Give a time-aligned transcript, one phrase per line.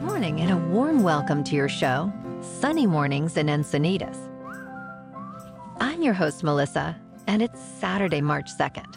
[0.00, 4.16] Good morning and a warm welcome to your show, Sunny Mornings in Encinitas.
[5.78, 8.96] I'm your host, Melissa, and it's Saturday, March 2nd.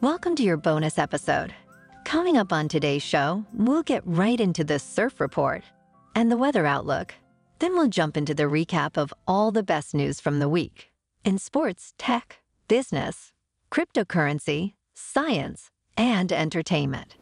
[0.00, 1.54] Welcome to your bonus episode.
[2.06, 5.62] Coming up on today's show, we'll get right into the surf report
[6.14, 7.14] and the weather outlook.
[7.58, 10.90] Then we'll jump into the recap of all the best news from the week
[11.22, 13.34] in sports, tech, business,
[13.70, 17.16] cryptocurrency, science, and entertainment.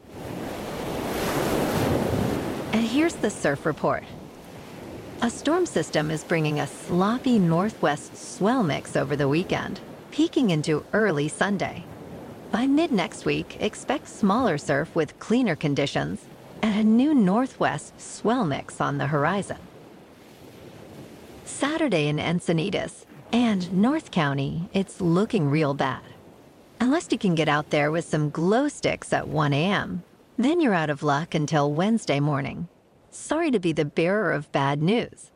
[2.76, 4.04] And here's the surf report.
[5.22, 9.80] A storm system is bringing a sloppy northwest swell mix over the weekend,
[10.10, 11.84] peaking into early Sunday.
[12.52, 16.26] By mid next week, expect smaller surf with cleaner conditions
[16.60, 19.56] and a new northwest swell mix on the horizon.
[21.46, 26.02] Saturday in Encinitas and North County, it's looking real bad.
[26.78, 30.02] Unless you can get out there with some glow sticks at 1 a.m.,
[30.36, 32.68] then you're out of luck until Wednesday morning.
[33.10, 35.30] Sorry to be the bearer of bad news.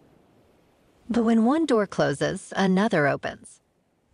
[1.09, 3.61] But when one door closes, another opens.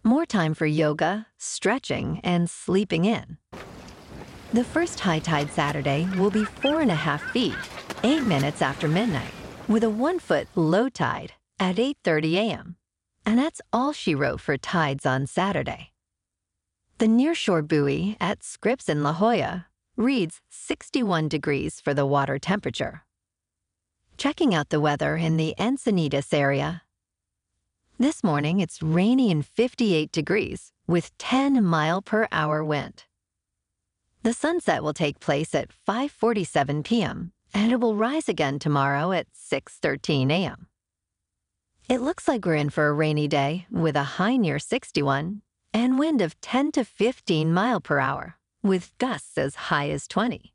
[0.05, 3.39] More time for yoga, stretching, and sleeping in.
[4.53, 7.57] The first high tide Saturday will be four and a half feet,
[8.05, 9.33] eight minutes after midnight,
[9.69, 12.77] with a one foot low tide at 8.30 a.m.
[13.27, 15.91] And that's all she wrote for tides on Saturday.
[16.99, 19.67] The nearshore buoy at Scripps in La Jolla
[19.97, 23.05] reads 61 degrees for the water temperature.
[24.19, 26.83] Checking out the weather in the Encinitas area.
[27.99, 33.05] This morning it's rainy and 58 degrees with 10 mile per hour wind.
[34.23, 37.33] The sunset will take place at 5:47 p.m.
[37.55, 40.67] and it will rise again tomorrow at 6:13 a.m.
[41.89, 45.99] It looks like we're in for a rainy day with a high near 61 and
[45.99, 50.53] wind of 10 to 15 mile per hour with gusts as high as 20.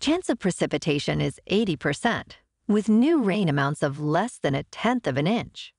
[0.00, 2.32] Chance of precipitation is 80%
[2.66, 5.74] with new rain amounts of less than a tenth of an inch.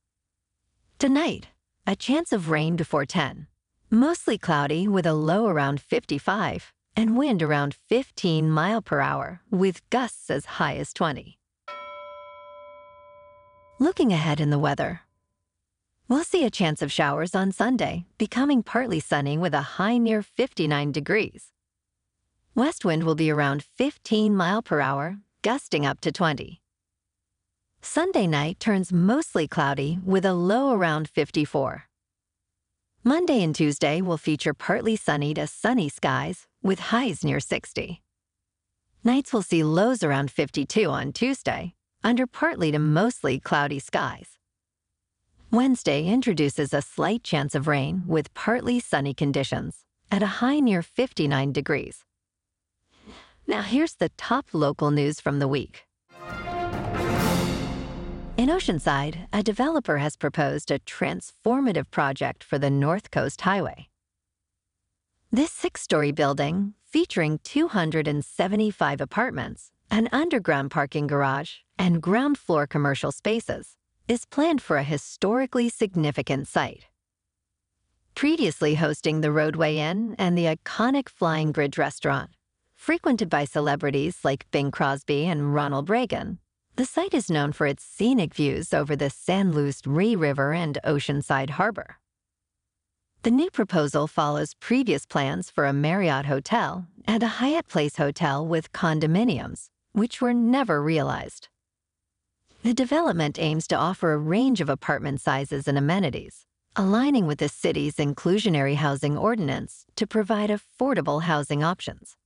[0.99, 1.47] Tonight,
[1.87, 3.47] a chance of rain before 10.
[3.89, 9.89] Mostly cloudy with a low around 55 and wind around 15 mile per hour with
[9.89, 11.37] gusts as high as 20.
[13.79, 15.01] Looking ahead in the weather,
[16.07, 20.21] we'll see a chance of showers on Sunday, becoming partly sunny with a high near
[20.21, 21.47] 59 degrees.
[22.53, 26.61] West wind will be around 15 mile per hour, gusting up to 20.
[27.81, 31.85] Sunday night turns mostly cloudy with a low around 54.
[33.05, 38.01] Monday and Tuesday will feature partly sunny to sunny skies with highs near 60.
[39.01, 41.73] Nights will see lows around 52 on Tuesday,
[42.03, 44.37] under partly to mostly cloudy skies.
[45.51, 50.81] Wednesday introduces a slight chance of rain with partly sunny conditions at a high near
[50.81, 52.03] 59 degrees.
[53.51, 55.83] Now here's the top local news from the week.
[58.37, 63.89] In Oceanside, a developer has proposed a transformative project for the North Coast Highway.
[65.33, 73.11] This six story building, featuring 275 apartments, an underground parking garage, and ground floor commercial
[73.11, 73.75] spaces,
[74.07, 76.85] is planned for a historically significant site.
[78.15, 82.29] Previously hosting the Rodeway Inn and the iconic Flying Bridge restaurant,
[82.81, 86.39] frequented by celebrities like Bing Crosby and Ronald Reagan,
[86.77, 90.79] the site is known for its scenic views over the San Luis Rey River and
[90.83, 91.99] Oceanside Harbor.
[93.21, 98.47] The new proposal follows previous plans for a Marriott hotel and a Hyatt Place hotel
[98.47, 101.49] with condominiums, which were never realized.
[102.63, 107.49] The development aims to offer a range of apartment sizes and amenities, aligning with the
[107.49, 112.17] city's inclusionary housing ordinance to provide affordable housing options.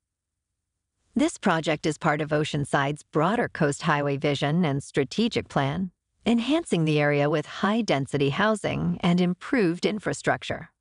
[1.17, 5.91] This project is part of Oceanside's broader Coast Highway vision and strategic plan,
[6.25, 10.71] enhancing the area with high density housing and improved infrastructure.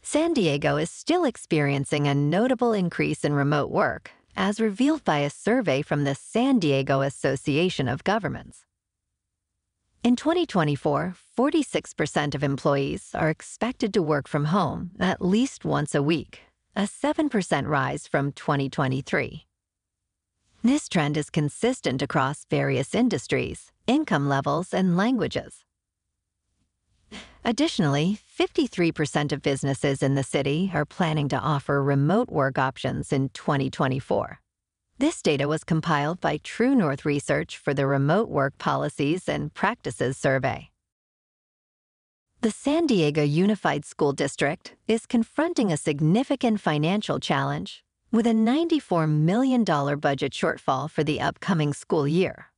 [0.00, 5.30] San Diego is still experiencing a notable increase in remote work, as revealed by a
[5.30, 8.64] survey from the San Diego Association of Governments.
[10.04, 16.02] In 2024, 46% of employees are expected to work from home at least once a
[16.02, 16.42] week,
[16.78, 19.46] a 7% rise from 2023.
[20.62, 25.64] This trend is consistent across various industries, income levels, and languages.
[27.44, 33.30] Additionally, 53% of businesses in the city are planning to offer remote work options in
[33.30, 34.38] 2024.
[34.98, 40.16] This data was compiled by True North Research for the Remote Work Policies and Practices
[40.16, 40.70] Survey.
[42.40, 47.82] The San Diego Unified School District is confronting a significant financial challenge
[48.12, 52.52] with a $94 million budget shortfall for the upcoming school year.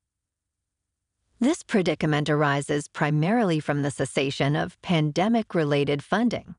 [1.41, 6.56] This predicament arises primarily from the cessation of pandemic related funding.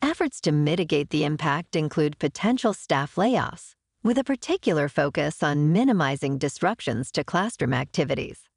[0.00, 6.38] Efforts to mitigate the impact include potential staff layoffs, with a particular focus on minimizing
[6.38, 8.48] disruptions to classroom activities.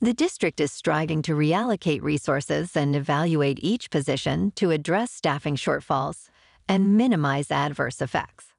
[0.00, 6.28] The district is striving to reallocate resources and evaluate each position to address staffing shortfalls
[6.68, 8.52] and minimize adverse effects.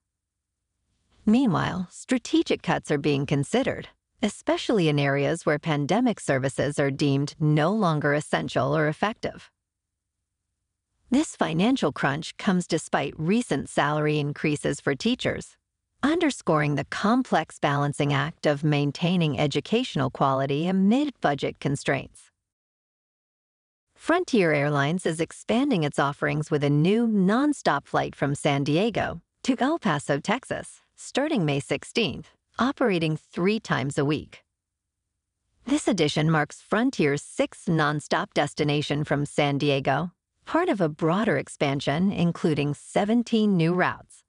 [1.25, 3.87] Meanwhile, strategic cuts are being considered,
[4.21, 9.49] especially in areas where pandemic services are deemed no longer essential or effective.
[11.09, 15.55] This financial crunch comes despite recent salary increases for teachers,
[16.03, 22.31] underscoring the complex balancing act of maintaining educational quality amid budget constraints.
[23.95, 29.55] Frontier Airlines is expanding its offerings with a new nonstop flight from San Diego to
[29.59, 34.43] El Paso, Texas, starting May 16th, operating three times a week.
[35.65, 40.11] This addition marks Frontier's sixth nonstop destination from San Diego,
[40.45, 44.23] part of a broader expansion including 17 new routes.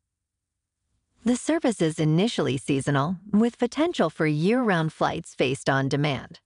[1.22, 6.40] The service is initially seasonal, with potential for year round flights based on demand.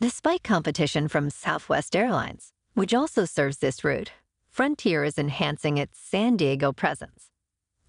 [0.00, 4.12] Despite competition from Southwest Airlines, which also serves this route,
[4.50, 7.28] Frontier is enhancing its San Diego presence.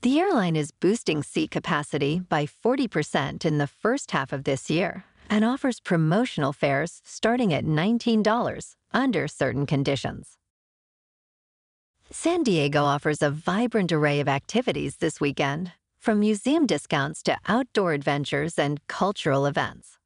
[0.02, 5.06] The airline is boosting seat capacity by 40% in the first half of this year
[5.30, 10.38] and offers promotional fares starting at $19 under certain conditions.
[12.12, 17.94] San Diego offers a vibrant array of activities this weekend, from museum discounts to outdoor
[17.94, 19.98] adventures and cultural events.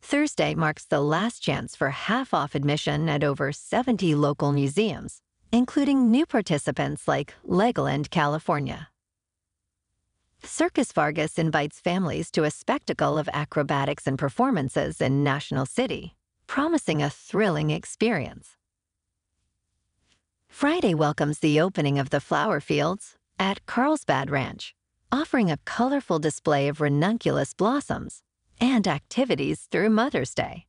[0.00, 5.20] Thursday marks the last chance for half off admission at over 70 local museums,
[5.50, 8.88] including new participants like Legoland, California.
[10.44, 16.14] Circus Vargas invites families to a spectacle of acrobatics and performances in National City,
[16.46, 18.56] promising a thrilling experience.
[20.56, 24.74] Friday welcomes the opening of the flower fields at Carlsbad Ranch,
[25.12, 28.22] offering a colorful display of ranunculus blossoms
[28.58, 30.64] and activities through Mother's Day.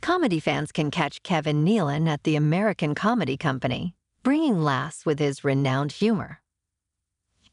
[0.00, 3.94] Comedy fans can catch Kevin Nealon at the American Comedy Company,
[4.24, 6.40] bringing laughs with his renowned humor.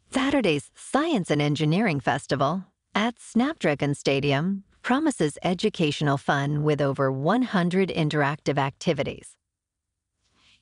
[0.09, 8.57] Saturday's Science and Engineering Festival at Snapdragon Stadium promises educational fun with over 100 interactive
[8.57, 9.37] activities.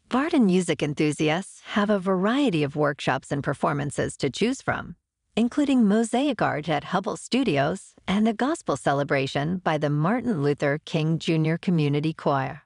[0.10, 4.96] Barton music enthusiasts have a variety of workshops and performances to choose from,
[5.36, 11.20] including Mosaic Art at Hubble Studios and the Gospel Celebration by the Martin Luther King
[11.20, 11.58] Jr.
[11.58, 12.64] Community Choir.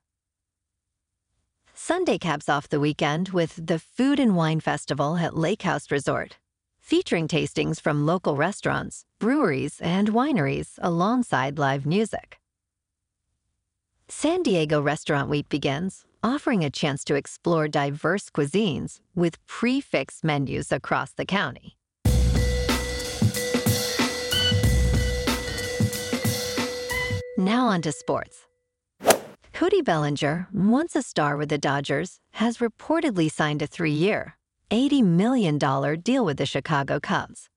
[1.74, 6.38] Sunday caps off the weekend with the Food and Wine Festival at Lake House Resort,
[6.80, 12.40] featuring tastings from local restaurants, breweries, and wineries alongside live music.
[14.08, 20.24] San Diego Restaurant Week begins offering a chance to explore diverse cuisines with prix fixe
[20.24, 21.76] menus across the county.
[27.38, 28.46] Now on to sports.
[29.54, 34.36] Cody Bellinger, once a star with the Dodgers, has reportedly signed a three year,
[34.72, 35.58] $80 million
[36.02, 37.50] deal with the Chicago Cubs.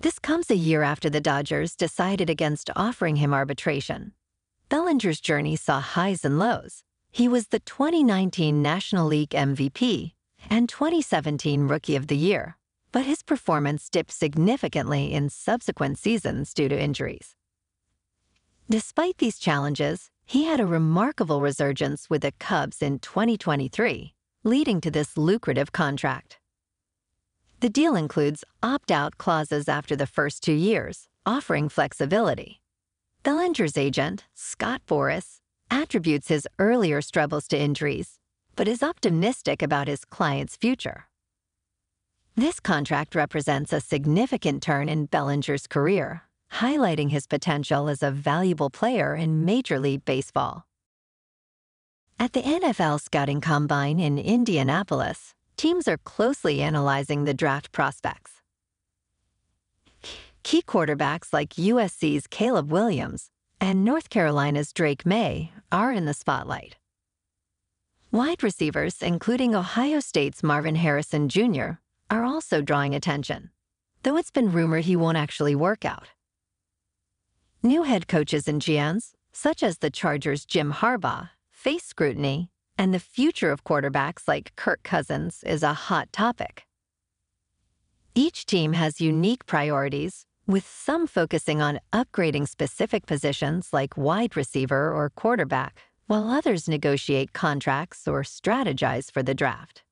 [0.00, 4.12] This comes a year after the Dodgers decided against offering him arbitration.
[4.68, 10.12] Bellinger's journey saw highs and lows, he was the 2019 National League MVP
[10.50, 12.56] and 2017 Rookie of the Year,
[12.92, 17.34] but his performance dipped significantly in subsequent seasons due to injuries.
[18.70, 24.90] Despite these challenges, he had a remarkable resurgence with the Cubs in 2023, leading to
[24.90, 26.38] this lucrative contract.
[27.60, 32.60] The deal includes opt out clauses after the first two years, offering flexibility.
[33.22, 38.18] Bellinger's agent, Scott Boras, attributes his earlier struggles to injuries,
[38.56, 41.04] but is optimistic about his client's future.
[42.36, 46.22] This contract represents a significant turn in Bellinger's career,
[46.52, 50.64] highlighting his potential as a valuable player in Major League Baseball.
[52.20, 58.40] At the NFL Scouting Combine in Indianapolis, teams are closely analyzing the draft prospects.
[60.42, 66.76] Key quarterbacks like USC's Caleb Williams and North Carolina's Drake Maye are in the spotlight.
[68.10, 73.50] Wide receivers, including Ohio State's Marvin Harrison Jr., are also drawing attention,
[74.02, 76.08] though it's been rumored he won't actually work out.
[77.62, 83.00] New head coaches and GMs, such as the Chargers' Jim Harbaugh, face scrutiny, and the
[83.00, 86.64] future of quarterbacks like Kirk Cousins is a hot topic,
[88.14, 94.90] Each team has unique priorities, with some focusing on upgrading specific positions like wide receiver
[94.90, 99.82] or quarterback, while others negotiate contracts or strategize for the draft.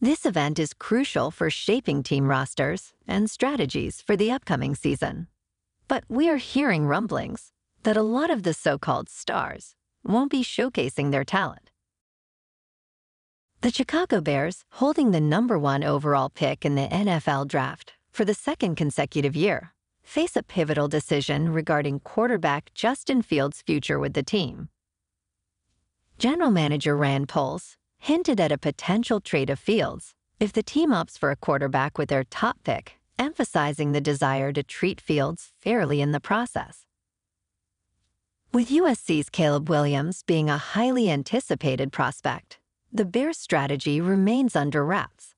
[0.00, 5.28] This event is crucial for shaping team rosters and strategies for the upcoming season.
[5.86, 7.52] But we are hearing rumblings
[7.84, 11.70] that a lot of the so called stars won't be showcasing their talent.
[13.60, 18.34] The Chicago Bears, holding the number one overall pick in the NFL draft for the
[18.34, 24.68] second consecutive year, face a pivotal decision regarding quarterback Justin Fields' future with the team.
[26.18, 31.18] General Manager Ryan Poles hinted at a potential trade of Fields if the team opts
[31.18, 36.12] for a quarterback with their top pick, emphasizing the desire to treat Fields fairly in
[36.12, 36.86] the process.
[38.52, 42.58] With USC's Caleb Williams being a highly anticipated prospect,
[42.92, 45.34] the Bears' strategy remains under wraps.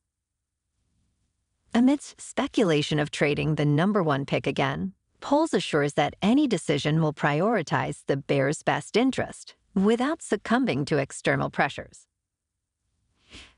[1.75, 7.15] Amidst speculation of trading the number one pick again, Poles assures that any decision will
[7.15, 12.07] prioritize the Bears' best interest without succumbing to external pressures.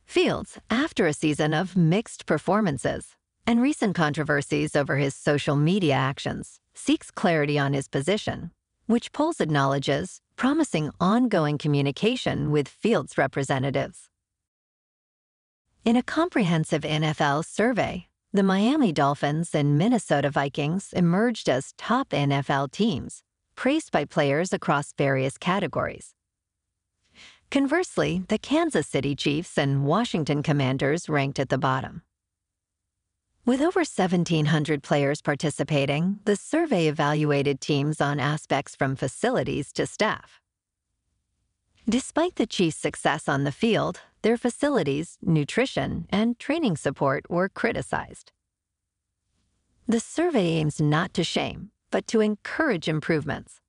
[0.04, 3.16] Fields, after a season of mixed performances
[3.48, 8.52] and recent controversies over his social media actions, seeks clarity on his position,
[8.86, 14.08] which Poles acknowledges promising ongoing communication with Fields representatives.
[15.84, 22.70] In a comprehensive NFL survey, the Miami Dolphins and Minnesota Vikings emerged as top NFL
[22.70, 23.22] teams,
[23.54, 26.14] praised by players across various categories.
[27.50, 32.00] Conversely, the Kansas City Chiefs and Washington Commanders ranked at the bottom.
[33.44, 40.40] With over 1,700 players participating, the survey evaluated teams on aspects from facilities to staff.
[41.88, 48.32] Despite the Chiefs' success on the field, their facilities, nutrition, and training support were criticized.
[49.86, 53.60] The survey aims not to shame, but to encourage improvements.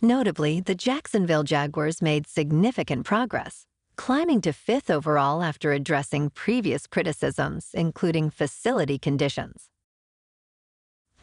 [0.00, 3.66] Notably, the Jacksonville Jaguars made significant progress,
[3.96, 9.70] climbing to fifth overall after addressing previous criticisms, including facility conditions.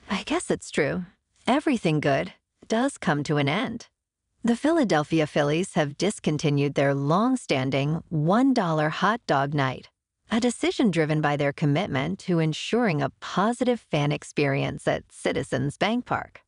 [0.09, 1.05] I guess it's true.
[1.47, 2.33] Everything good
[2.67, 3.87] does come to an end.
[4.41, 9.89] The Philadelphia Phillies have discontinued their long standing $1 hot dog night,
[10.31, 16.05] a decision driven by their commitment to ensuring a positive fan experience at Citizens Bank
[16.05, 16.39] Park.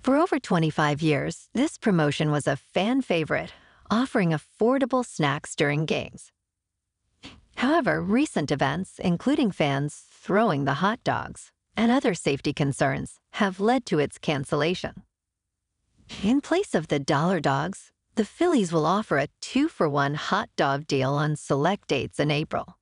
[0.00, 3.52] For over 25 years, this promotion was a fan favorite
[3.90, 6.30] offering affordable snacks during games.
[7.56, 13.84] However, recent events, including fans throwing the hot dogs and other safety concerns, have led
[13.86, 15.02] to its cancellation.
[16.22, 20.48] In place of the dollar dogs, the Phillies will offer a two for one hot
[20.56, 22.76] dog deal on select dates in April.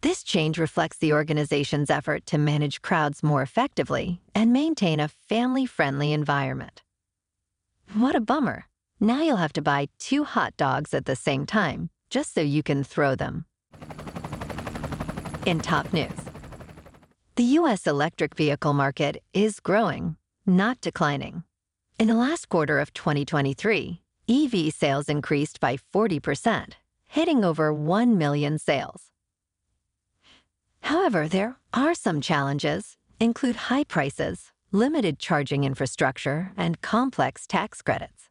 [0.00, 5.66] This change reflects the organization's effort to manage crowds more effectively and maintain a family
[5.66, 6.82] friendly environment.
[7.94, 8.66] What a bummer!
[9.00, 12.62] Now you'll have to buy two hot dogs at the same time, just so you
[12.62, 13.46] can throw them.
[15.46, 16.20] In top news,
[17.36, 17.86] the U.S.
[17.86, 20.16] electric vehicle market is growing,
[20.48, 21.44] not declining.
[21.98, 26.72] In the last quarter of 2023, EV sales increased by 40%,
[27.06, 29.10] hitting over 1 million sales.
[30.80, 38.28] However, there are some challenges, include high prices, limited charging infrastructure, and complex tax credits.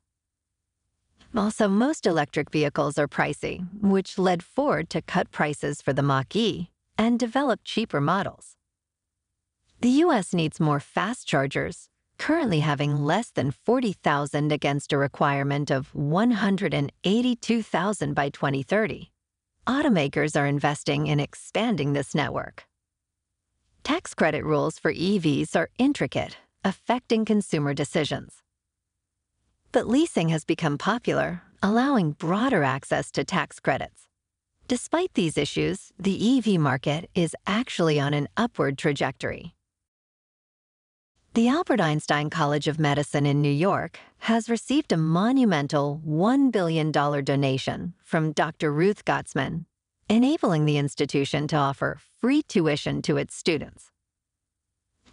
[1.35, 6.35] Also, most electric vehicles are pricey, which led Ford to cut prices for the Mach
[6.35, 8.55] E and develop cheaper models.
[9.81, 15.93] The US needs more fast chargers, currently having less than 40,000 against a requirement of
[15.93, 19.11] 182,000 by 2030.
[19.67, 22.65] Automakers are investing in expanding this network.
[23.83, 28.41] Tax credit rules for EVs are intricate, affecting consumer decisions.
[29.71, 34.03] But leasing has become popular, allowing broader access to tax credits.
[34.67, 39.56] Despite these issues, the EV market is actually on an upward trajectory.
[41.37, 46.91] The Albert Einstein College of Medicine in New York has received a monumental $1 billion
[46.91, 48.73] donation from Dr.
[48.73, 49.65] Ruth Gottesman,
[50.09, 53.91] enabling the institution to offer free tuition to its students.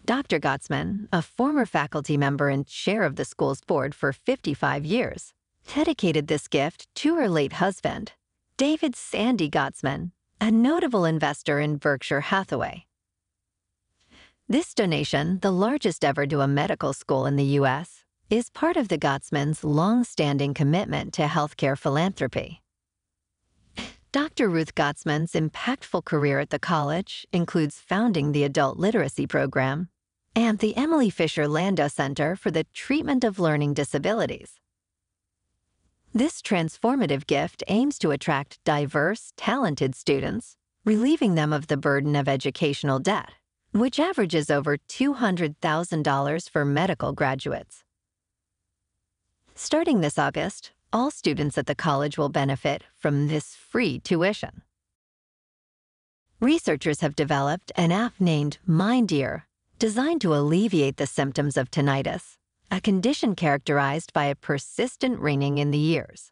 [0.06, 0.40] Dr.
[0.40, 5.34] Gottesman, a former faculty member and chair of the school's board for 55 years,
[5.74, 8.12] dedicated this gift to her late husband,
[8.56, 12.86] David Sandy Gottesman, a notable investor in Berkshire Hathaway.
[14.46, 18.88] This donation, the largest ever to a medical school in the U.S., is part of
[18.88, 22.60] the Gottesman's long-standing commitment to healthcare philanthropy.
[24.12, 24.50] Dr.
[24.50, 29.88] Ruth Gottesman's impactful career at the college includes founding the Adult Literacy Program
[30.36, 34.60] and the Emily Fisher Landau Center for the Treatment of Learning Disabilities.
[36.12, 42.28] This transformative gift aims to attract diverse, talented students, relieving them of the burden of
[42.28, 43.30] educational debt,
[43.74, 47.82] which averages over $200,000 for medical graduates.
[49.56, 54.62] Starting this August, all students at the college will benefit from this free tuition.
[56.40, 59.42] Researchers have developed an app named MindEar,
[59.80, 62.36] designed to alleviate the symptoms of tinnitus,
[62.70, 66.30] a condition characterized by a persistent ringing in the ears.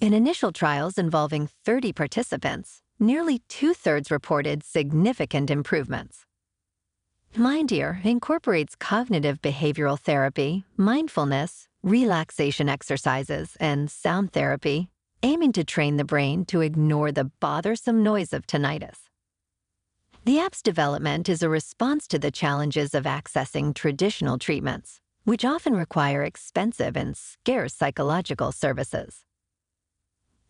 [0.00, 6.26] In initial trials involving 30 participants, nearly two thirds reported significant improvements.
[7.34, 14.88] MindEar incorporates cognitive behavioral therapy, mindfulness, relaxation exercises, and sound therapy,
[15.22, 19.08] aiming to train the brain to ignore the bothersome noise of tinnitus.
[20.24, 25.74] The app's development is a response to the challenges of accessing traditional treatments, which often
[25.74, 29.24] require expensive and scarce psychological services.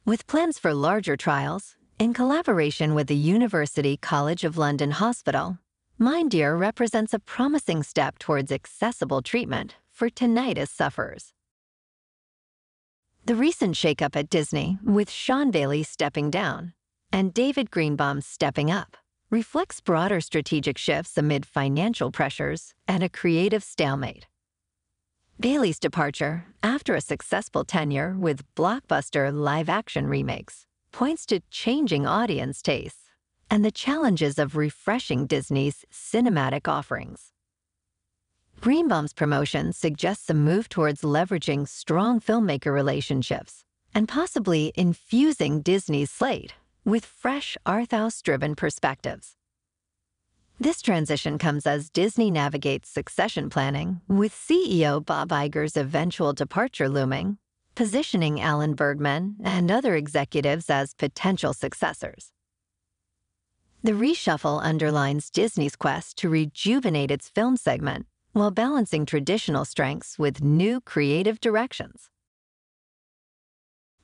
[0.04, 5.58] With plans for larger trials, in collaboration with the University College of London Hospital,
[6.00, 11.32] MindEar represents a promising step towards accessible treatment for tinnitus sufferers.
[13.24, 16.72] The recent shakeup at Disney, with Sean Bailey stepping down
[17.12, 18.96] and David Greenbaum stepping up,
[19.28, 24.26] reflects broader strategic shifts amid financial pressures and a creative stalemate.
[25.40, 32.62] Bailey's departure, after a successful tenure with blockbuster live action remakes, points to changing audience
[32.62, 33.10] tastes
[33.50, 37.32] and the challenges of refreshing Disney's cinematic offerings.
[38.60, 43.64] Greenbaum's promotion suggests a move towards leveraging strong filmmaker relationships
[43.94, 46.54] and possibly infusing Disney's slate
[46.84, 49.36] with fresh arthouse driven perspectives.
[50.60, 57.38] This transition comes as Disney navigates succession planning, with CEO Bob Iger's eventual departure looming,
[57.78, 62.32] positioning Alan Bergman and other executives as potential successors.
[63.84, 70.42] The reshuffle underlines Disney's quest to rejuvenate its film segment while balancing traditional strengths with
[70.42, 72.10] new creative directions.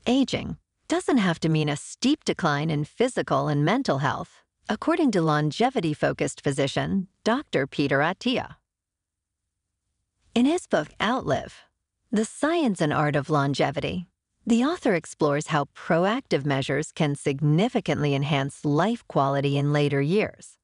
[0.07, 0.57] Aging
[0.87, 5.93] doesn't have to mean a steep decline in physical and mental health, according to longevity
[5.93, 7.67] focused physician Dr.
[7.67, 8.55] Peter Attia.
[10.33, 11.65] In his book Outlive
[12.15, 14.07] The Science and Art of Longevity,
[14.47, 20.57] the author explores how proactive measures can significantly enhance life quality in later years.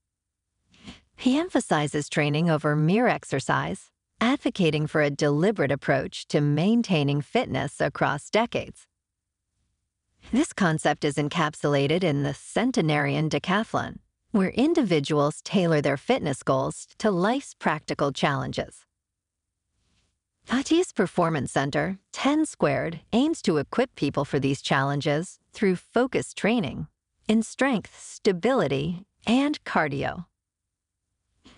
[1.16, 8.30] He emphasizes training over mere exercise, advocating for a deliberate approach to maintaining fitness across
[8.30, 8.86] decades.
[10.32, 13.96] This concept is encapsulated in the centenarian decathlon,
[14.30, 18.84] where individuals tailor their fitness goals to life's practical challenges.
[20.50, 26.88] Attia's Performance Center, 10 Squared, aims to equip people for these challenges through focused training
[27.28, 30.26] in strength, stability, and cardio.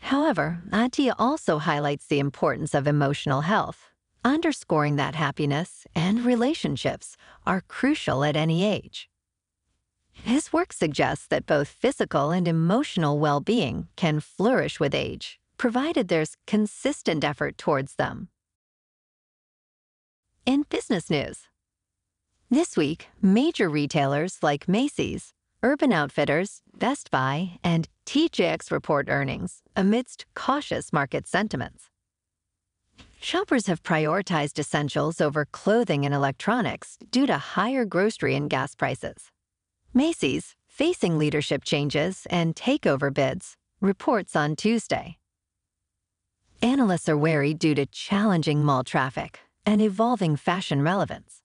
[0.00, 3.88] However, Attia also highlights the importance of emotional health,
[4.26, 9.08] underscoring that happiness and relationships are crucial at any age.
[10.12, 16.08] His work suggests that both physical and emotional well being can flourish with age, provided
[16.08, 18.28] there's consistent effort towards them.
[20.44, 21.46] In business news,
[22.50, 30.26] this week, major retailers like Macy's Urban Outfitters, Best Buy, and TJX report earnings amidst
[30.34, 31.90] cautious market sentiments.
[33.20, 39.30] Shoppers have prioritized essentials over clothing and electronics due to higher grocery and gas prices.
[39.94, 45.18] Macy's, facing leadership changes and takeover bids, reports on Tuesday.
[46.60, 51.42] Analysts are wary due to challenging mall traffic and evolving fashion relevance.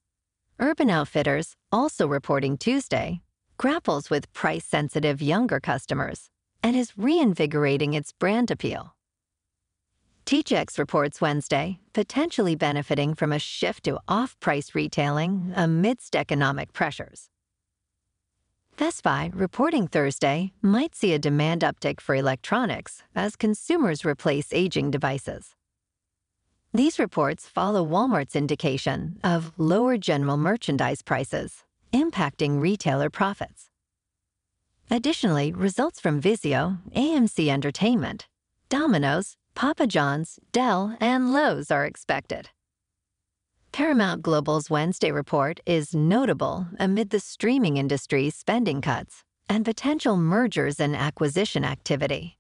[0.59, 3.21] Urban Outfitters, also reporting Tuesday,
[3.57, 6.29] grapples with price sensitive younger customers
[6.63, 8.95] and is reinvigorating its brand appeal.
[10.25, 17.29] TJX reports Wednesday, potentially benefiting from a shift to off price retailing amidst economic pressures.
[18.77, 24.91] Best Buy, reporting Thursday, might see a demand uptick for electronics as consumers replace aging
[24.91, 25.56] devices.
[26.73, 33.69] These reports follow Walmart's indication of lower general merchandise prices impacting retailer profits.
[34.89, 38.27] Additionally, results from Vizio, AMC Entertainment,
[38.69, 42.49] Domino's, Papa John's, Dell, and Lowe's are expected.
[43.71, 50.79] Paramount Global's Wednesday report is notable amid the streaming industry's spending cuts and potential mergers
[50.79, 52.36] and acquisition activity.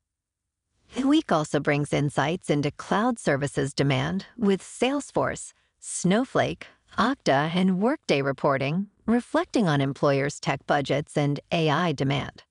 [0.95, 8.21] The week also brings insights into cloud services demand with Salesforce, Snowflake, Okta, and Workday
[8.21, 12.43] reporting reflecting on employers' tech budgets and AI demand.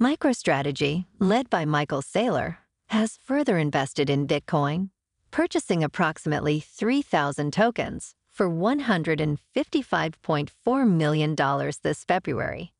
[0.00, 4.90] MicroStrategy, led by Michael Saylor, has further invested in Bitcoin,
[5.30, 11.34] purchasing approximately 3,000 tokens for $155.4 million
[11.82, 12.72] this February.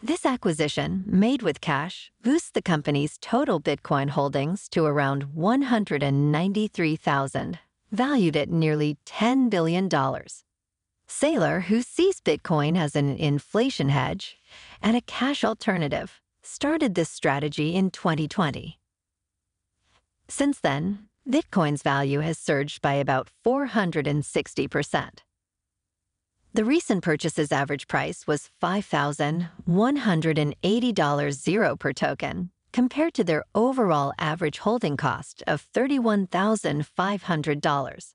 [0.00, 7.58] This acquisition, made with cash, boosts the company's total Bitcoin holdings to around 193,000,
[7.90, 9.88] valued at nearly $10 billion.
[9.88, 14.38] Saylor, who sees Bitcoin as an inflation hedge
[14.80, 18.78] and a cash alternative, started this strategy in 2020.
[20.28, 25.24] Since then, Bitcoin's value has surged by about 460%.
[26.54, 34.58] The recent purchase's average price was $5,180 zero per token, compared to their overall average
[34.58, 38.14] holding cost of $31,500.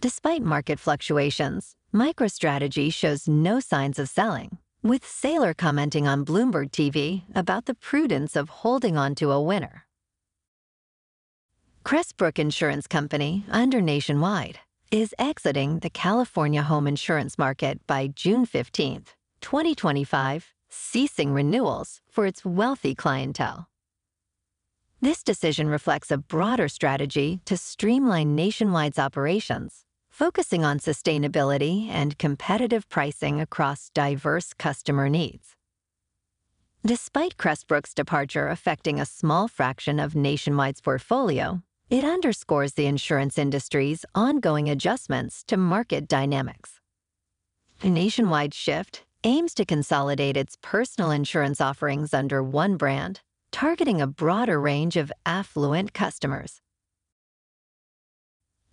[0.00, 7.24] Despite market fluctuations, MicroStrategy shows no signs of selling, with Saylor commenting on Bloomberg TV
[7.34, 9.86] about the prudence of holding on to a winner.
[11.84, 19.04] Crestbrook Insurance Company, under Nationwide, is exiting the California home insurance market by June 15,
[19.40, 23.68] 2025, ceasing renewals for its wealthy clientele.
[25.00, 32.88] This decision reflects a broader strategy to streamline Nationwide's operations, focusing on sustainability and competitive
[32.88, 35.54] pricing across diverse customer needs.
[36.84, 44.04] Despite Crestbrook's departure affecting a small fraction of Nationwide's portfolio, it underscores the insurance industry's
[44.14, 46.80] ongoing adjustments to market dynamics.
[47.80, 53.20] The nationwide shift aims to consolidate its personal insurance offerings under one brand,
[53.50, 56.60] targeting a broader range of affluent customers.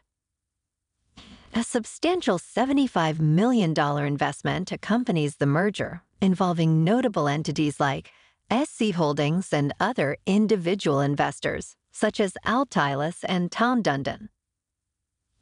[1.54, 3.72] A substantial $75 million
[4.06, 8.10] investment accompanies the merger, involving notable entities like
[8.50, 14.28] SC Holdings and other individual investors, such as Altilis and Tom Dundon.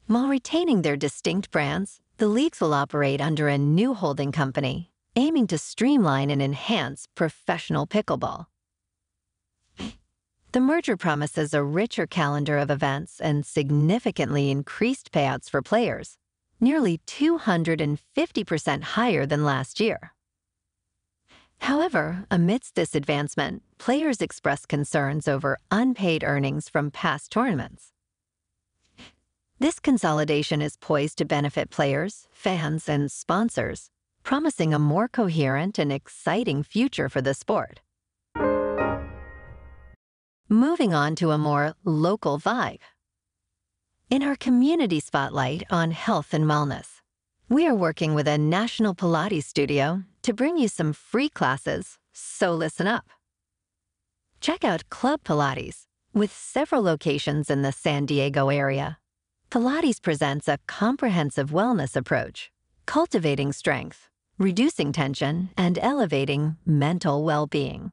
[0.07, 5.49] While retaining their distinct brands, the leagues will operate under a new holding company, aiming
[5.49, 8.47] to streamline and enhance professional pickleball.
[10.55, 16.17] The merger promises a richer calendar of events and significantly increased payouts for players,
[16.61, 20.13] nearly 250% higher than last year.
[21.59, 27.91] However, amidst this advancement, players express concerns over unpaid earnings from past tournaments.
[29.59, 33.91] This consolidation is poised to benefit players, fans, and sponsors,
[34.23, 37.81] promising a more coherent and exciting future for the sport.
[40.51, 42.81] Moving on to a more local vibe.
[44.11, 47.01] In our community spotlight on health and wellness,
[47.49, 52.53] we are working with a national Pilates studio to bring you some free classes, so
[52.53, 53.07] listen up.
[54.43, 58.99] Check out Club Pilates, with several locations in the San Diego area.
[59.51, 62.53] Pilates presents a comprehensive wellness approach,
[62.85, 67.93] cultivating strength, reducing tension, and elevating mental well being.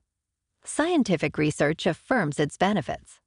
[0.63, 3.19] Scientific research affirms its benefits.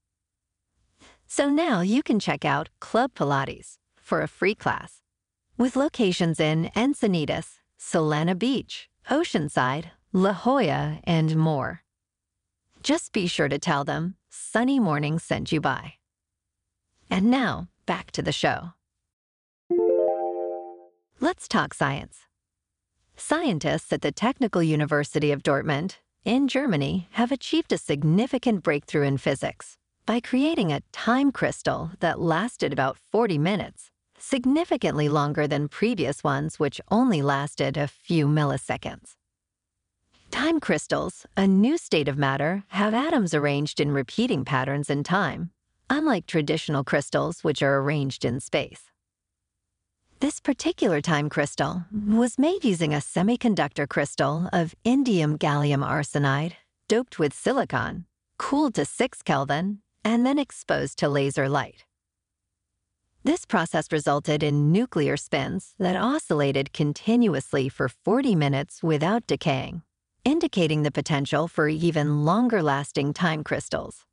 [1.26, 5.00] So now you can check out Club Pilates for a free class.
[5.56, 11.82] with locations in Encinitas, Solana Beach, Oceanside, La Jolla, and more.
[12.82, 15.94] Just be sure to tell them Sunny Morning sent you by.
[17.10, 18.72] And now, back to the show.
[21.20, 22.18] Let's talk science.
[23.16, 29.18] Scientists at the Technical University of Dortmund in Germany have achieved a significant breakthrough in
[29.18, 36.24] physics by creating a time crystal that lasted about 40 minutes, significantly longer than previous
[36.24, 39.12] ones, which only lasted a few milliseconds.
[40.30, 45.50] Time crystals, a new state of matter, have atoms arranged in repeating patterns in time,
[45.88, 48.90] unlike traditional crystals, which are arranged in space.
[50.24, 56.52] This particular time crystal was made using a semiconductor crystal of indium gallium arsenide
[56.88, 58.06] doped with silicon,
[58.38, 61.84] cooled to 6 Kelvin, and then exposed to laser light.
[63.22, 69.82] This process resulted in nuclear spins that oscillated continuously for 40 minutes without decaying,
[70.24, 74.06] indicating the potential for even longer lasting time crystals.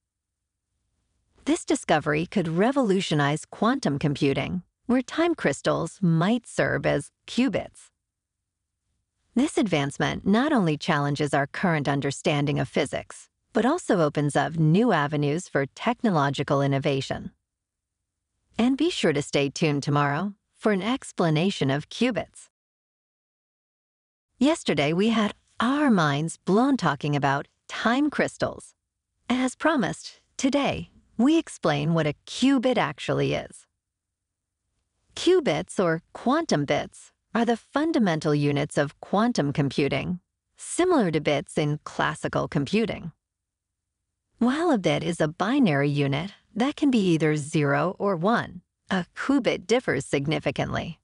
[1.45, 7.91] This discovery could revolutionize quantum computing where time crystals might serve as qubits.
[9.35, 14.91] This advancement not only challenges our current understanding of physics, but also opens up new
[14.91, 17.31] avenues for technological innovation.
[18.57, 22.49] And be sure to stay tuned tomorrow for an explanation of qubits.
[24.39, 28.73] Yesterday, we had our minds blown talking about time crystals.
[29.29, 33.65] As promised, today, we explain what a qubit actually is.
[35.15, 40.19] Qubits, or quantum bits, are the fundamental units of quantum computing,
[40.57, 43.11] similar to bits in classical computing.
[44.39, 49.05] While a bit is a binary unit that can be either 0 or 1, a
[49.15, 50.99] qubit differs significantly.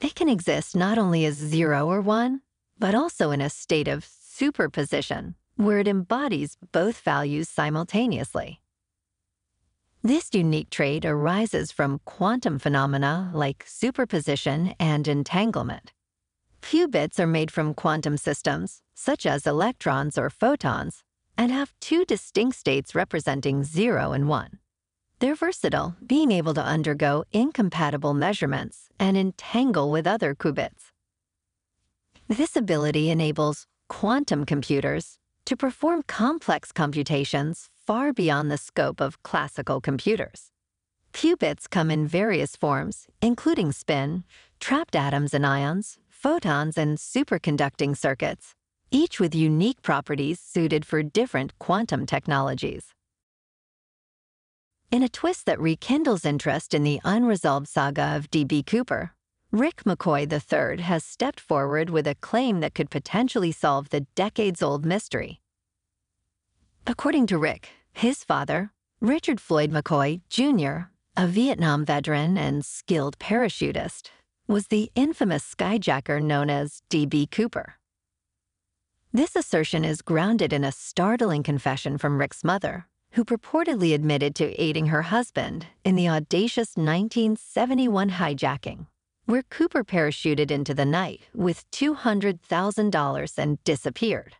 [0.00, 2.42] It can exist not only as 0 or 1,
[2.78, 8.60] but also in a state of superposition, where it embodies both values simultaneously.
[10.02, 15.92] This unique trait arises from quantum phenomena like superposition and entanglement.
[16.62, 21.02] Qubits are made from quantum systems, such as electrons or photons,
[21.36, 24.58] and have two distinct states representing 0 and 1.
[25.18, 30.92] They're versatile, being able to undergo incompatible measurements and entangle with other qubits.
[32.28, 39.80] This ability enables quantum computers to perform complex computations far beyond the scope of classical
[39.80, 40.50] computers.
[41.14, 44.24] Qubits come in various forms, including spin,
[44.60, 48.54] trapped atoms and ions, photons, and superconducting circuits,
[48.90, 52.92] each with unique properties suited for different quantum technologies.
[54.90, 58.64] In a twist that rekindles interest in the unresolved saga of D.B.
[58.64, 59.14] Cooper,
[59.50, 64.62] Rick McCoy III has stepped forward with a claim that could potentially solve the decades
[64.62, 65.40] old mystery.
[66.86, 74.10] According to Rick, his father, Richard Floyd McCoy Jr., a Vietnam veteran and skilled parachutist,
[74.46, 77.26] was the infamous skyjacker known as D.B.
[77.26, 77.74] Cooper.
[79.12, 84.62] This assertion is grounded in a startling confession from Rick's mother, who purportedly admitted to
[84.62, 88.86] aiding her husband in the audacious 1971 hijacking
[89.28, 94.36] where Cooper parachuted into the night with $200,000 and disappeared.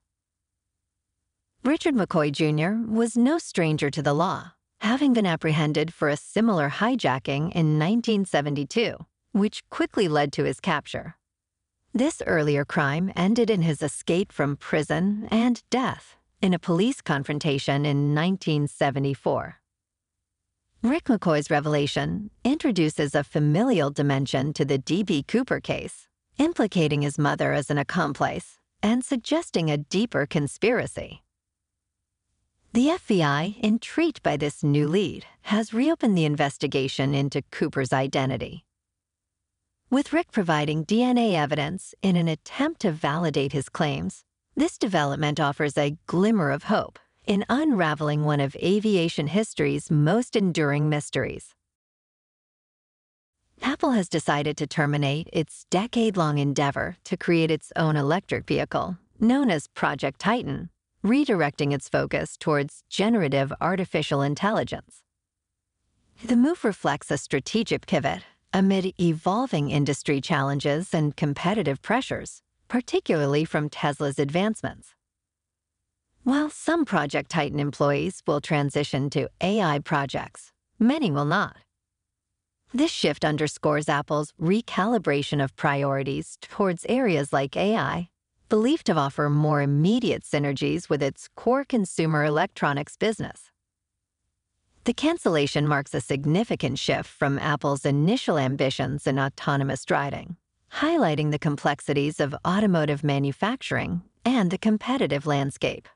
[1.65, 2.91] Richard McCoy Jr.
[2.91, 8.97] was no stranger to the law, having been apprehended for a similar hijacking in 1972,
[9.33, 11.17] which quickly led to his capture.
[11.93, 17.85] This earlier crime ended in his escape from prison and death in a police confrontation
[17.85, 19.57] in 1974.
[20.83, 25.25] Rick McCoy's revelation introduces a familial dimension to the D.B.
[25.25, 26.07] Cooper case,
[26.39, 31.25] implicating his mother as an accomplice and suggesting a deeper conspiracy.
[32.75, 38.67] The FBI, intrigued by this new lead, has reopened the investigation into Cooper's identity.
[39.91, 44.23] With Rick providing DNA evidence in an attempt to validate his claims,
[44.55, 50.91] this development offers a glimmer of hope in unraveling one of aviation history's most enduring
[50.91, 51.55] mysteries.
[53.63, 58.99] Apple has decided to terminate its decade long endeavor to create its own electric vehicle,
[59.19, 60.69] known as Project Titan,
[61.09, 65.03] redirecting its focus towards generative artificial intelligence.
[66.23, 73.69] The move reflects a strategic pivot amid evolving industry challenges and competitive pressures, particularly from
[73.69, 74.95] Tesla's advancements.
[76.25, 81.57] While some Project Titan employees will transition to AI projects, many will not.
[82.75, 88.11] This shift underscores Apple's recalibration of priorities towards areas like AI,
[88.49, 93.51] believed to offer more immediate synergies with its core consumer electronics business.
[94.85, 100.37] The cancellation marks a significant shift from Apple's initial ambitions in autonomous driving,
[100.73, 105.89] highlighting the complexities of automotive manufacturing and the competitive landscape.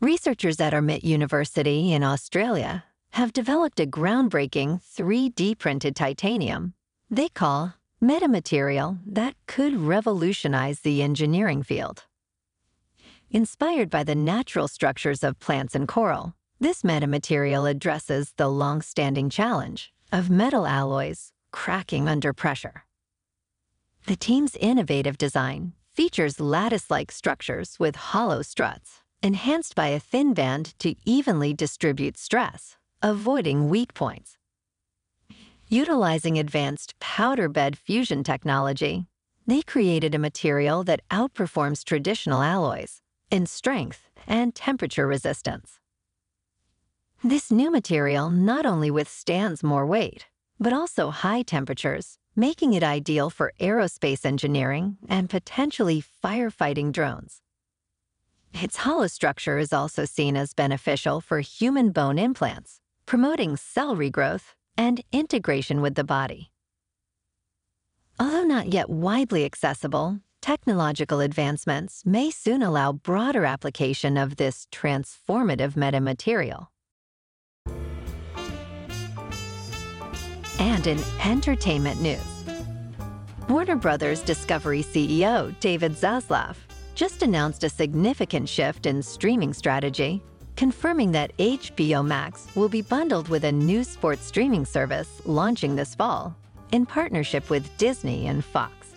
[0.00, 6.74] Researchers at RMIT University in Australia have developed a groundbreaking 3D printed titanium
[7.10, 12.04] they call metamaterial that could revolutionize the engineering field.
[13.30, 19.30] Inspired by the natural structures of plants and coral, this metamaterial addresses the long standing
[19.30, 22.84] challenge of metal alloys cracking under pressure.
[24.06, 30.34] The team's innovative design features lattice like structures with hollow struts, enhanced by a thin
[30.34, 34.38] band to evenly distribute stress avoiding weak points.
[35.68, 39.06] Utilizing advanced powder bed fusion technology,
[39.46, 43.00] they created a material that outperforms traditional alloys
[43.30, 45.80] in strength and temperature resistance.
[47.22, 50.26] This new material not only withstands more weight,
[50.60, 57.40] but also high temperatures, making it ideal for aerospace engineering and potentially firefighting drones.
[58.52, 64.54] Its hollow structure is also seen as beneficial for human bone implants, promoting cell regrowth
[64.76, 66.50] and integration with the body.
[68.18, 75.72] Although not yet widely accessible, technological advancements may soon allow broader application of this transformative
[75.74, 76.68] metamaterial.
[80.58, 82.44] And in entertainment news,
[83.48, 86.56] Warner Brothers Discovery CEO David Zaslav
[86.94, 90.22] just announced a significant shift in streaming strategy
[90.64, 95.94] confirming that HBO Max will be bundled with a new sports streaming service launching this
[95.94, 96.34] fall
[96.72, 98.94] in partnership with Disney and Fox.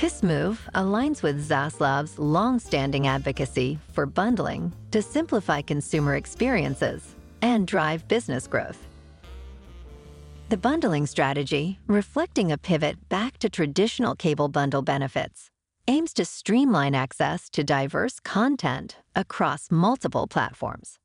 [0.00, 8.08] This move aligns with Zaslav's long-standing advocacy for bundling to simplify consumer experiences and drive
[8.08, 8.86] business growth.
[10.48, 15.50] The bundling strategy, reflecting a pivot back to traditional cable bundle benefits,
[15.88, 20.98] aims to streamline access to diverse content across multiple platforms.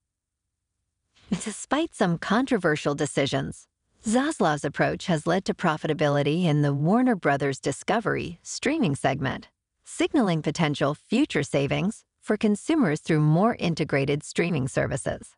[1.30, 3.68] Despite some controversial decisions,
[4.06, 9.50] Zaslav's approach has led to profitability in the Warner Brothers Discovery streaming segment,
[9.86, 15.36] signaling potential future savings for consumers through more integrated streaming services.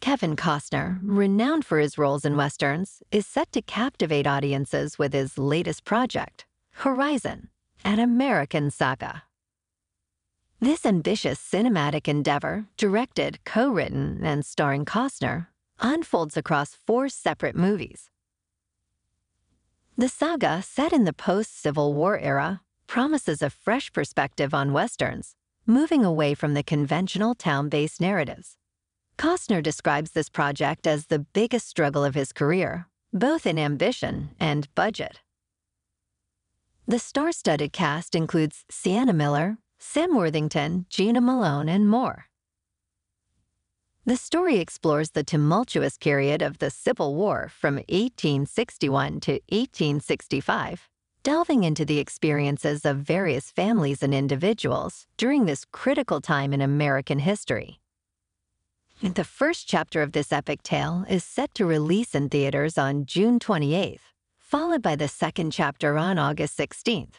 [0.00, 5.36] Kevin Costner, renowned for his roles in westerns, is set to captivate audiences with his
[5.38, 7.48] latest project, Horizon,
[7.84, 9.22] an American saga.
[10.60, 15.46] This ambitious cinematic endeavor, directed, co written, and starring Costner,
[15.80, 18.10] unfolds across four separate movies.
[19.96, 25.34] The saga, set in the post Civil War era, promises a fresh perspective on Westerns,
[25.66, 28.56] moving away from the conventional town based narratives.
[29.16, 34.72] Costner describes this project as the biggest struggle of his career, both in ambition and
[34.74, 35.20] budget.
[36.88, 42.28] The star studded cast includes Sienna Miller, Sam Worthington, Jena Malone, and more.
[44.06, 50.88] The story explores the tumultuous period of the Civil War from 1861 to 1865,
[51.22, 57.18] delving into the experiences of various families and individuals during this critical time in American
[57.18, 57.80] history.
[59.02, 63.38] The first chapter of this epic tale is set to release in theaters on June
[63.38, 64.00] 28th,
[64.48, 67.16] followed by the second chapter on August 16th.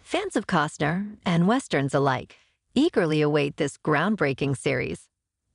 [0.00, 2.38] Fans of Costner and Westerns alike
[2.74, 5.10] eagerly await this groundbreaking series,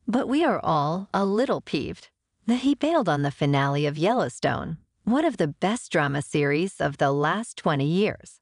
[0.07, 2.09] but we are all a little peeved
[2.45, 6.97] that he bailed on the finale of Yellowstone, one of the best drama series of
[6.97, 8.39] the last 20 years.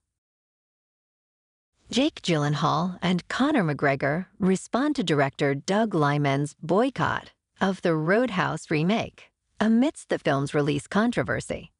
[1.89, 9.29] Jake Gyllenhaal and Conor McGregor respond to director Doug Liman's boycott of the Roadhouse remake
[9.61, 11.72] amidst the film's release controversy.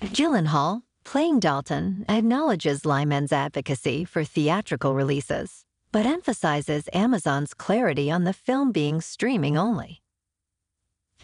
[0.00, 8.32] Gyllenhaal, playing Dalton, acknowledges Liman's advocacy for theatrical releases, but emphasizes Amazon's clarity on the
[8.32, 10.00] film being streaming only.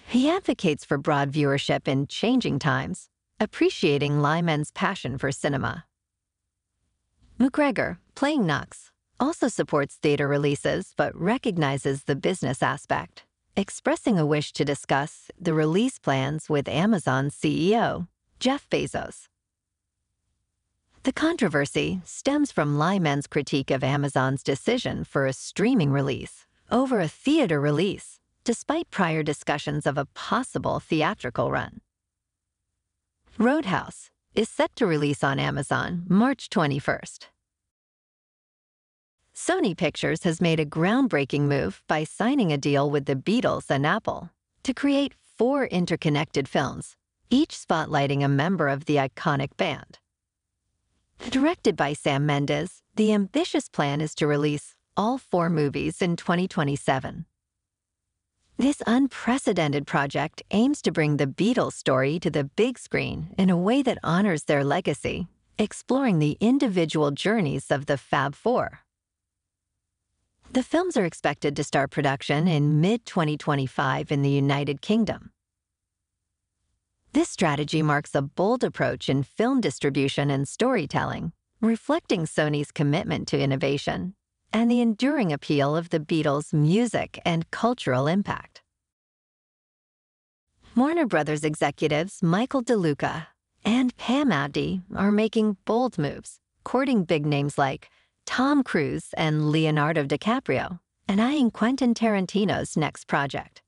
[0.08, 3.08] He advocates for broad viewership in changing times,
[3.40, 5.86] appreciating Liman's passion for cinema.
[7.40, 13.24] McGregor, playing Knox, also supports theater releases but recognizes the business aspect,
[13.56, 18.08] expressing a wish to discuss the release plans with Amazon's CEO,
[18.38, 19.28] Jeff Bezos.
[21.04, 27.08] The controversy stems from Liman's critique of Amazon's decision for a streaming release over a
[27.08, 31.80] theater release, despite prior discussions of a possible theatrical run.
[33.38, 37.26] Roadhouse is set to release on Amazon March 21st.
[39.34, 43.86] Sony Pictures has made a groundbreaking move by signing a deal with the Beatles and
[43.86, 44.30] Apple
[44.62, 46.96] to create four interconnected films,
[47.30, 49.98] each spotlighting a member of the iconic band.
[51.30, 57.26] Directed by Sam Mendes, the ambitious plan is to release all four movies in 2027.
[58.58, 63.56] This unprecedented project aims to bring the Beatles story to the big screen in a
[63.56, 65.26] way that honors their legacy,
[65.58, 68.80] exploring the individual journeys of the Fab Four.
[70.52, 75.32] The films are expected to start production in mid 2025 in the United Kingdom.
[77.16, 83.40] This strategy marks a bold approach in film distribution and storytelling, reflecting Sony's commitment to
[83.40, 84.14] innovation
[84.52, 88.60] and the enduring appeal of the Beatles' music and cultural impact.
[90.76, 93.28] Warner Brothers executives Michael DeLuca
[93.64, 97.88] and Pam Abdy are making bold moves, courting big names like
[98.26, 103.62] Tom Cruise and Leonardo DiCaprio, and eyeing Quentin Tarantino's next project.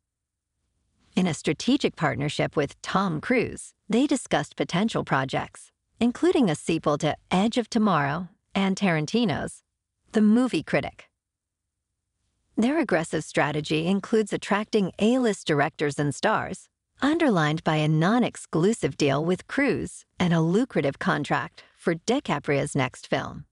[1.18, 7.16] In a strategic partnership with Tom Cruise, they discussed potential projects, including a sequel to
[7.32, 9.64] Edge of Tomorrow and Tarantino's
[10.12, 11.10] The Movie Critic.
[12.56, 16.68] Their aggressive strategy includes attracting A-list directors and stars,
[17.02, 23.44] underlined by a non-exclusive deal with Cruise and a lucrative contract for DiCaprio's next film.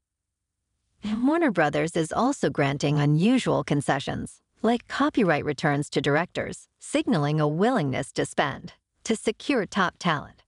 [1.04, 8.12] Warner Brothers is also granting unusual concessions, like copyright returns to directors, signaling a willingness
[8.12, 8.72] to spend
[9.06, 10.42] to secure top talent.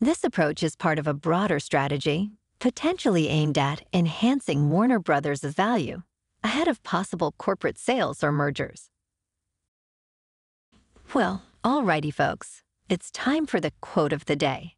[0.00, 2.30] This approach is part of a broader strategy,
[2.60, 6.02] potentially aimed at enhancing Warner Brothers' value
[6.44, 8.90] ahead of possible corporate sales or mergers.
[11.12, 14.76] Well, alrighty, folks, it's time for the quote of the day.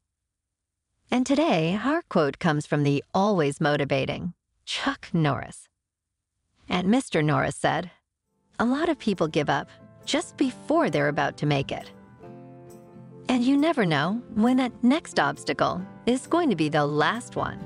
[1.11, 4.33] And today, our quote comes from the always motivating
[4.65, 5.69] Chuck Norris.
[6.67, 7.23] And Mr.
[7.23, 7.91] Norris said,
[8.61, 9.69] A lot of people give up
[10.05, 11.91] just before they're about to make it.
[13.29, 17.59] And you never know when that next obstacle is going to be the last one.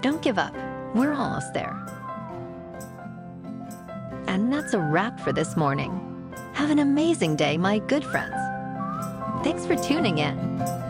[0.00, 0.54] Don't give up.
[0.94, 1.74] We're almost there.
[4.28, 6.00] And that's a wrap for this morning.
[6.52, 8.36] Have an amazing day, my good friends.
[9.42, 10.83] Thanks for tuning in.